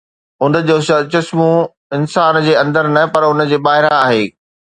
ان 0.43 0.53
جو 0.69 0.77
سرچشمو 0.87 1.51
انسان 1.97 2.41
جي 2.47 2.53
اندر 2.63 2.85
نه، 2.95 3.03
پر 3.13 3.23
ان 3.29 3.39
جي 3.51 3.57
ٻاهران 3.67 3.97
آهي. 4.05 4.23